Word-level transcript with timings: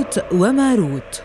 هاروت 0.00 0.32
وماروت. 0.32 1.22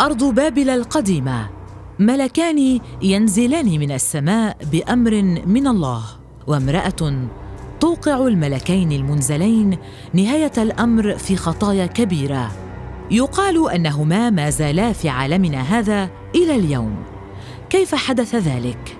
أرض 0.00 0.24
بابل 0.34 0.70
القديمة. 0.70 1.48
ملكان 1.98 2.80
ينزلان 3.02 3.66
من 3.66 3.92
السماء 3.92 4.56
بأمر 4.72 5.22
من 5.46 5.66
الله. 5.66 6.02
وامرأة 6.46 7.28
توقع 7.80 8.26
الملكين 8.26 8.92
المنزلين 8.92 9.78
نهاية 10.12 10.52
الأمر 10.58 11.18
في 11.18 11.36
خطايا 11.36 11.86
كبيرة. 11.86 12.50
يقال 13.10 13.70
أنهما 13.70 14.30
ما 14.30 14.50
زالا 14.50 14.92
في 14.92 15.08
عالمنا 15.08 15.60
هذا 15.60 16.10
إلى 16.34 16.56
اليوم. 16.56 16.96
كيف 17.70 17.94
حدث 17.94 18.34
ذلك؟ 18.34 18.97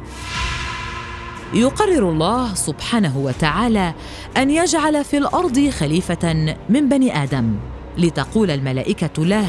يقرر 1.55 2.11
الله 2.11 2.55
سبحانه 2.55 3.19
وتعالى 3.19 3.95
أن 4.37 4.51
يجعل 4.51 5.05
في 5.05 5.19
الأرض 5.19 5.69
خليفة 5.69 6.55
من 6.69 6.89
بني 6.89 7.23
آدم. 7.23 7.55
لتقول 7.99 8.51
الملائكة 8.51 9.25
له 9.25 9.47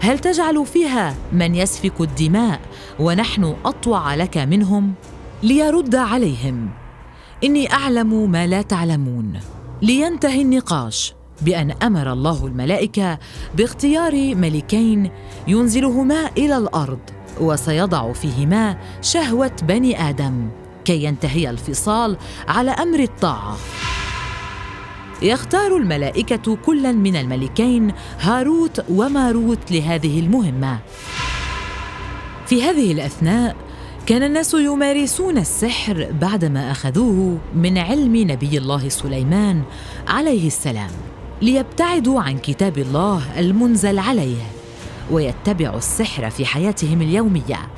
هل 0.00 0.18
تجعل 0.18 0.66
فيها 0.66 1.14
من 1.32 1.54
يسفك 1.54 2.00
الدماء 2.00 2.60
ونحن 3.00 3.54
أطوع 3.64 4.14
لك 4.14 4.38
منهم؟ 4.38 4.94
ليرد 5.42 5.94
عليهم. 5.94 6.70
إني 7.44 7.72
أعلم 7.72 8.30
ما 8.30 8.46
لا 8.46 8.62
تعلمون. 8.62 9.40
لينتهي 9.82 10.42
النقاش 10.42 11.14
بأن 11.42 11.70
أمر 11.70 12.12
الله 12.12 12.46
الملائكة 12.46 13.18
باختيار 13.56 14.34
ملكين 14.34 15.10
ينزلهما 15.48 16.30
إلى 16.38 16.56
الأرض 16.56 17.00
وسيضع 17.40 18.12
فيهما 18.12 18.78
شهوة 19.02 19.52
بني 19.62 20.08
آدم. 20.08 20.48
كي 20.88 21.04
ينتهي 21.04 21.50
الفصال 21.50 22.16
على 22.48 22.70
أمر 22.70 22.98
الطاعة. 22.98 23.56
يختار 25.22 25.76
الملائكة 25.76 26.56
كلا 26.66 26.92
من 26.92 27.16
الملكين 27.16 27.92
هاروت 28.20 28.84
وماروت 28.90 29.72
لهذه 29.72 30.20
المهمة. 30.20 30.78
في 32.46 32.62
هذه 32.62 32.92
الأثناء 32.92 33.56
كان 34.06 34.22
الناس 34.22 34.54
يمارسون 34.54 35.38
السحر 35.38 36.08
بعدما 36.20 36.70
أخذوه 36.70 37.38
من 37.54 37.78
علم 37.78 38.16
نبي 38.16 38.58
الله 38.58 38.88
سليمان 38.88 39.62
عليه 40.08 40.46
السلام 40.46 40.90
ليبتعدوا 41.42 42.20
عن 42.20 42.38
كتاب 42.38 42.78
الله 42.78 43.40
المنزل 43.40 43.98
عليه 43.98 44.42
ويتبعوا 45.10 45.78
السحر 45.78 46.30
في 46.30 46.46
حياتهم 46.46 47.02
اليومية 47.02 47.68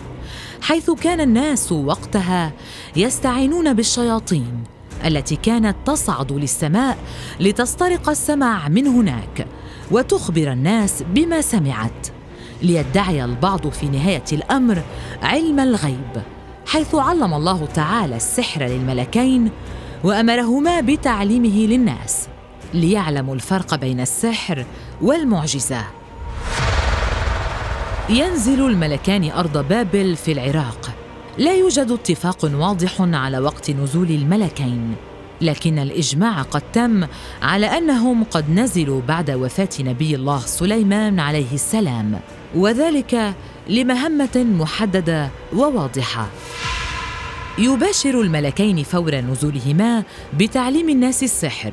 حيث 0.63 0.91
كان 0.91 1.21
الناس 1.21 1.73
وقتها 1.73 2.53
يستعينون 2.97 3.75
بالشياطين 3.75 4.65
التي 5.05 5.37
كانت 5.37 5.77
تصعد 5.87 6.33
للسماء 6.33 6.99
لتسترق 7.41 8.09
السمع 8.09 8.69
من 8.69 8.87
هناك 8.87 9.47
وتخبر 9.91 10.53
الناس 10.53 11.03
بما 11.03 11.41
سمعت. 11.41 12.09
ليدعي 12.63 13.25
البعض 13.25 13.69
في 13.69 13.89
نهاية 13.89 14.25
الأمر 14.33 14.83
علم 15.23 15.61
الغيب 15.61 16.23
حيث 16.67 16.95
علم 16.95 17.35
الله 17.35 17.69
تعالى 17.75 18.17
السحر 18.17 18.63
للملكين 18.63 19.51
وأمرهما 20.05 20.81
بتعليمه 20.81 21.67
للناس 21.67 22.29
ليعلموا 22.75 23.35
الفرق 23.35 23.75
بين 23.75 24.01
السحر 24.01 24.65
والمعجزة. 25.03 25.85
ينزل 28.09 28.67
الملكان 28.67 29.31
أرض 29.31 29.69
بابل 29.69 30.17
في 30.17 30.33
العراق 30.33 30.90
لا 31.39 31.55
يوجد 31.55 31.91
اتفاق 31.91 32.51
واضح 32.55 33.01
على 33.01 33.39
وقت 33.39 33.71
نزول 33.71 34.11
الملكين 34.11 34.95
لكن 35.41 35.79
الإجماع 35.79 36.43
قد 36.43 36.63
تم 36.73 37.07
على 37.43 37.67
أنهم 37.67 38.25
قد 38.25 38.51
نزلوا 38.51 39.01
بعد 39.09 39.31
وفاة 39.31 39.69
نبي 39.81 40.15
الله 40.15 40.39
سليمان 40.39 41.21
عليه 41.21 41.55
السلام 41.55 42.21
وذلك 42.55 43.35
لمهمة 43.69 44.37
محددة 44.37 45.31
وواضحة. 45.57 46.29
يباشر 47.59 48.21
الملكين 48.21 48.83
فور 48.83 49.15
نزولهما 49.15 50.05
بتعليم 50.39 50.89
الناس 50.89 51.23
السحر 51.23 51.73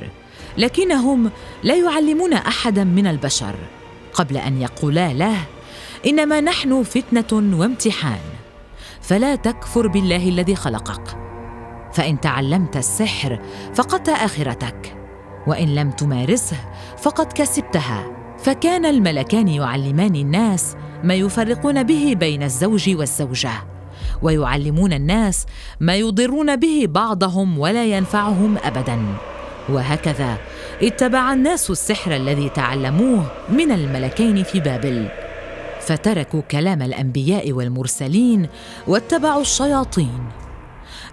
لكنهم 0.57 1.31
لا 1.63 1.75
يعلمون 1.75 2.33
أحدا 2.33 2.83
من 2.83 3.07
البشر 3.07 3.55
قبل 4.13 4.37
أن 4.37 4.61
يقولا 4.61 5.13
له 5.13 5.37
إنما 6.05 6.41
نحن 6.41 6.83
فتنة 6.83 7.59
وامتحان. 7.59 8.36
فلا 9.07 9.35
تكفر 9.35 9.87
بالله 9.87 10.29
الذي 10.29 10.55
خلقك. 10.55 11.17
فإن 11.93 12.19
تعلمت 12.19 12.77
السحر 12.77 13.39
فقدت 13.73 14.09
آخرتك 14.09 14.97
وإن 15.47 15.75
لم 15.75 15.91
تمارسه 15.91 16.57
فقد 16.97 17.33
كسبتها. 17.33 18.11
فكان 18.37 18.85
الملكان 18.85 19.47
يعلمان 19.47 20.15
الناس 20.15 20.75
ما 21.03 21.13
يفرقون 21.13 21.83
به 21.83 22.15
بين 22.17 22.43
الزوج 22.43 22.95
والزوجة 22.95 23.51
ويعلمون 24.21 24.93
الناس 24.93 25.45
ما 25.79 25.95
يضرون 25.95 26.55
به 26.55 26.85
بعضهم 26.89 27.59
ولا 27.59 27.85
ينفعهم 27.85 28.57
ابدا. 28.63 28.99
وهكذا 29.69 30.37
اتبع 30.81 31.33
الناس 31.33 31.69
السحر 31.69 32.15
الذي 32.15 32.49
تعلموه 32.49 33.23
من 33.49 33.71
الملكين 33.71 34.43
في 34.43 34.59
بابل. 34.59 35.26
فتركوا 35.87 36.41
كلام 36.41 36.81
الأنبياء 36.81 37.51
والمرسلين 37.51 38.47
واتبعوا 38.87 39.41
الشياطين. 39.41 40.29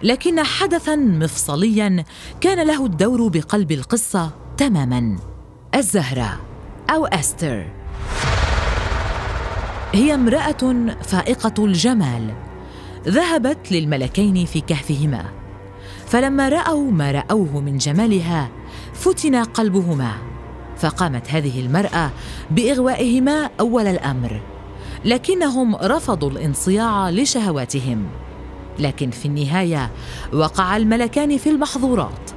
لكن 0.02 0.42
حدثا 0.42 0.96
مفصليا 0.96 2.04
كان 2.40 2.66
له 2.66 2.86
الدور 2.86 3.28
بقلب 3.28 3.72
القصة 3.72 4.30
تماما. 4.56 5.16
الزهرة 5.74 6.40
أو 6.90 7.06
أستر. 7.06 7.64
هي 9.92 10.14
امرأة 10.14 10.94
فائقة 11.02 11.64
الجمال. 11.64 12.34
ذهبت 13.08 13.72
للملكين 13.72 14.44
في 14.44 14.60
كهفهما. 14.60 15.24
فلما 16.06 16.48
رأوا 16.48 16.90
ما 16.90 17.10
رأوه 17.10 17.60
من 17.60 17.78
جمالها 17.78 18.48
فتن 18.94 19.36
قلبهما. 19.36 20.12
فقامت 20.76 21.30
هذه 21.30 21.60
المرأة 21.60 22.10
بإغوائهما 22.50 23.50
أول 23.60 23.86
الأمر. 23.86 24.53
لكنهم 25.04 25.76
رفضوا 25.76 26.30
الانصياع 26.30 27.10
لشهواتهم. 27.10 28.06
لكن 28.78 29.10
في 29.10 29.26
النهاية 29.26 29.90
وقع 30.32 30.76
الملكان 30.76 31.38
في 31.38 31.50
المحظورات. 31.50 32.30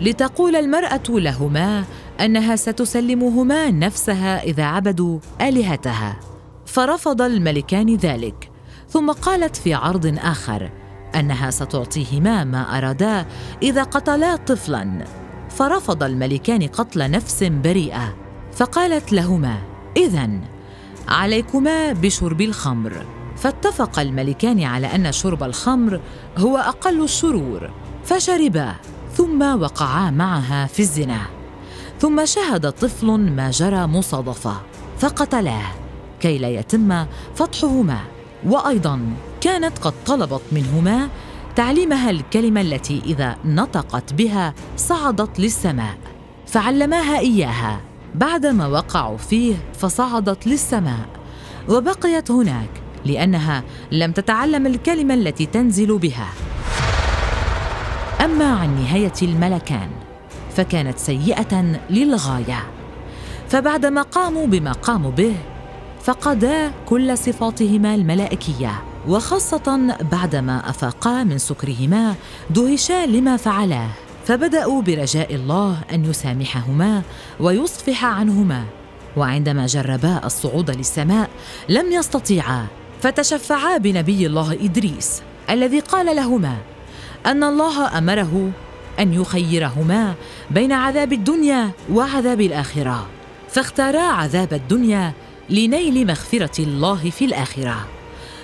لتقول 0.00 0.56
المرأة 0.56 1.02
لهما 1.08 1.84
أنها 2.20 2.56
ستسلمهما 2.56 3.70
نفسها 3.70 4.42
إذا 4.42 4.64
عبدوا 4.64 5.18
آلهتها. 5.40 6.20
فرفض 6.66 7.22
الملكان 7.22 7.96
ذلك. 7.96 8.50
ثم 8.88 9.12
قالت 9.12 9.56
في 9.56 9.74
عرض 9.74 10.18
آخر 10.22 10.70
أنها 11.14 11.50
ستعطيهما 11.50 12.44
ما 12.44 12.78
أرادا 12.78 13.26
إذا 13.62 13.82
قتلا 13.82 14.36
طفلا. 14.36 15.04
فرفض 15.50 16.02
الملكان 16.02 16.66
قتل 16.66 17.10
نفس 17.10 17.44
بريئة. 17.44 18.14
فقالت 18.52 19.12
لهما 19.12 19.58
إذن 19.96 20.40
عليكما 21.10 21.92
بشرب 21.92 22.40
الخمر. 22.40 23.06
فاتفق 23.36 23.98
الملكان 23.98 24.62
على 24.62 24.86
أن 24.86 25.12
شرب 25.12 25.42
الخمر 25.42 26.00
هو 26.38 26.56
أقل 26.56 27.04
الشرور 27.04 27.70
فشربا 28.04 28.74
ثم 29.12 29.60
وقعا 29.62 30.10
معها 30.10 30.66
في 30.66 30.80
الزنا. 30.80 31.20
ثم 32.00 32.26
شهد 32.26 32.72
طفل 32.72 33.06
ما 33.06 33.50
جرى 33.50 33.86
مصادفة 33.86 34.60
فقتلاه 34.98 35.66
كي 36.20 36.38
لا 36.38 36.48
يتم 36.48 37.06
فتحهما 37.34 37.98
وأيضا 38.46 39.00
كانت 39.40 39.78
قد 39.78 39.94
طلبت 40.06 40.42
منهما 40.52 41.08
تعليمها 41.56 42.10
الكلمة 42.10 42.60
التي 42.60 43.02
إذا 43.06 43.36
نطقت 43.44 44.12
بها 44.12 44.54
صعدت 44.76 45.40
للسماء 45.40 45.98
فعلماها 46.46 47.18
إياها. 47.18 47.80
بعدما 48.14 48.66
وقعوا 48.66 49.16
فيه 49.16 49.54
فصعدت 49.78 50.46
للسماء 50.46 51.08
وبقيت 51.68 52.30
هناك 52.30 52.70
لأنها 53.04 53.64
لم 53.92 54.12
تتعلم 54.12 54.66
الكلمة 54.66 55.14
التي 55.14 55.46
تنزل 55.46 55.98
بها. 55.98 56.28
أما 58.24 58.44
عن 58.44 58.76
نهاية 58.76 59.12
الملكان 59.22 59.88
فكانت 60.56 60.98
سيئة 60.98 61.80
للغاية. 61.90 62.62
فبعدما 63.48 64.02
قاموا 64.02 64.46
بما 64.46 64.72
قاموا 64.72 65.10
به 65.10 65.34
فقدا 66.02 66.70
كل 66.86 67.18
صفاتهما 67.18 67.94
الملائكية 67.94 68.82
وخاصة 69.08 69.96
بعدما 70.12 70.70
أفاقا 70.70 71.24
من 71.24 71.38
سكرهما 71.38 72.14
دهشا 72.50 73.06
لما 73.06 73.36
فعلاه 73.36 73.88
فبدأوا 74.30 74.82
برجاء 74.82 75.34
الله 75.34 75.78
أن 75.92 76.04
يسامحهما 76.04 77.02
ويصفح 77.40 78.04
عنهما 78.04 78.64
وعندما 79.16 79.66
جربا 79.66 80.20
الصعود 80.24 80.70
للسماء 80.70 81.30
لم 81.68 81.92
يستطيعا 81.92 82.66
فتشفعا 83.02 83.78
بنبي 83.78 84.26
الله 84.26 84.52
إدريس 84.52 85.22
الذي 85.50 85.80
قال 85.80 86.16
لهما 86.16 86.56
أن 87.26 87.44
الله 87.44 87.98
أمره 87.98 88.50
أن 88.98 89.14
يخيرهما 89.14 90.14
بين 90.50 90.72
عذاب 90.72 91.12
الدنيا 91.12 91.70
وعذاب 91.92 92.40
الآخرة 92.40 93.06
فاختارا 93.48 94.02
عذاب 94.02 94.52
الدنيا 94.52 95.12
لنيل 95.48 96.06
مغفرة 96.06 96.62
الله 96.62 97.10
في 97.10 97.24
الآخرة. 97.24 97.86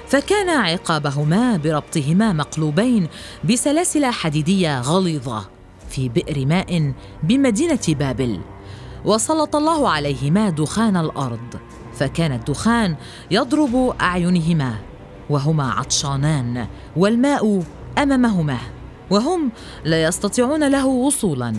فكان 0.09 0.49
عقابهما 0.49 1.57
بربطهما 1.57 2.33
مقلوبين 2.33 3.09
بسلاسل 3.45 4.07
حديدية 4.07 4.81
غليظة. 4.81 5.56
في 5.97 6.09
بئر 6.09 6.47
ماء 6.47 6.93
بمدينة 7.23 7.79
بابل 7.89 8.41
وسلط 9.05 9.57
الله 9.57 9.89
عليهما 9.89 10.51
دخان 10.51 10.97
الأرض 10.97 11.55
فكان 11.95 12.33
الدخان 12.33 12.97
يضرب 13.31 13.95
أعينهما 14.01 14.75
وهما 15.31 15.71
عطشانان 15.71 16.67
والماء 16.97 17.63
أمامهما 17.99 18.59
وهم 19.11 19.51
لا 19.85 20.03
يستطيعون 20.03 20.69
له 20.69 20.87
وصولا 20.87 21.55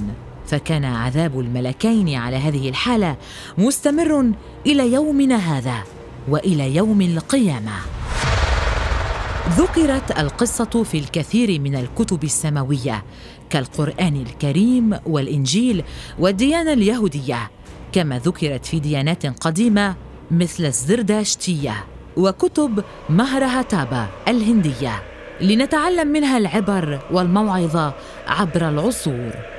فكان 0.48 0.86
عذاب 0.86 1.40
الملكين 1.40 2.16
على 2.16 2.36
هذه 2.36 2.70
الحالة 2.70 3.16
مستمر 3.58 4.32
إلى 4.66 4.94
يومنا 4.94 5.36
هذا 5.36 5.84
وإلى 6.30 6.76
يوم 6.76 7.02
القيامة. 7.02 7.97
ذكرت 9.48 10.20
القصة 10.20 10.84
في 10.84 10.98
الكثير 10.98 11.62
من 11.62 11.76
الكتب 11.76 12.24
السماوية 12.24 13.04
كالقرآن 13.50 14.16
الكريم 14.16 15.00
والإنجيل 15.06 15.84
والديانة 16.20 16.74
اليهودية 16.74 17.52
كما 17.92 18.20
ذكرت 18.20 18.66
في 18.66 18.80
ديانات 18.80 19.26
قديمة 19.26 19.96
مثل 20.32 20.66
الزرداشتيه 20.66 21.86
وكتب 22.18 22.84
مهرهتابا 23.10 24.08
الهندية. 24.28 25.04
لنتعلم 25.42 26.08
منها 26.08 26.38
العبر 26.38 27.00
والموعظة 27.12 27.94
عبر 28.28 28.70
العصور. 28.70 29.57